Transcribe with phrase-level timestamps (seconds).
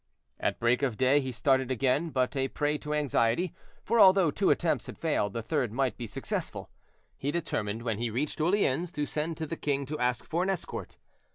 [0.39, 3.53] At break of day he started again, but a prey to anxiety,
[3.83, 6.71] for although two attempts had failed, the third might be successful.
[7.19, 10.49] He determined when he reached Orleans to send to the king to ask for an
[10.49, 10.97] escort.